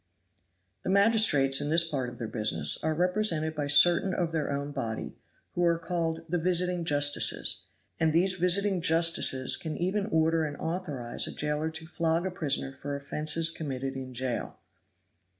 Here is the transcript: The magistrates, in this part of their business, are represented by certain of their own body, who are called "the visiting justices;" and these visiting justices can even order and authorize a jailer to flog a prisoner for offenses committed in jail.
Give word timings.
The 0.81 0.89
magistrates, 0.89 1.61
in 1.61 1.69
this 1.69 1.87
part 1.87 2.09
of 2.09 2.17
their 2.17 2.27
business, 2.27 2.79
are 2.81 2.95
represented 2.95 3.53
by 3.53 3.67
certain 3.67 4.15
of 4.15 4.31
their 4.31 4.51
own 4.51 4.71
body, 4.71 5.15
who 5.53 5.63
are 5.63 5.77
called 5.77 6.21
"the 6.27 6.39
visiting 6.39 6.83
justices;" 6.85 7.65
and 7.99 8.11
these 8.11 8.33
visiting 8.33 8.81
justices 8.81 9.57
can 9.57 9.77
even 9.77 10.07
order 10.07 10.43
and 10.43 10.57
authorize 10.57 11.27
a 11.27 11.31
jailer 11.31 11.69
to 11.69 11.85
flog 11.85 12.25
a 12.25 12.31
prisoner 12.31 12.71
for 12.71 12.95
offenses 12.95 13.51
committed 13.51 13.93
in 13.95 14.11
jail. 14.11 14.57